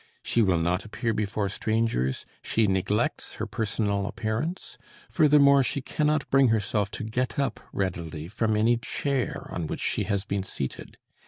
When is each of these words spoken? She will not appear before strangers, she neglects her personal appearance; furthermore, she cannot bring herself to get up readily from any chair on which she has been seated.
She 0.23 0.41
will 0.41 0.57
not 0.57 0.83
appear 0.83 1.13
before 1.13 1.47
strangers, 1.47 2.25
she 2.41 2.65
neglects 2.65 3.33
her 3.33 3.45
personal 3.45 4.07
appearance; 4.07 4.79
furthermore, 5.07 5.61
she 5.61 5.79
cannot 5.79 6.27
bring 6.31 6.47
herself 6.47 6.89
to 6.97 7.03
get 7.03 7.37
up 7.37 7.59
readily 7.71 8.27
from 8.27 8.57
any 8.57 8.77
chair 8.77 9.45
on 9.51 9.67
which 9.67 9.79
she 9.81 10.05
has 10.05 10.25
been 10.25 10.41
seated. 10.41 10.97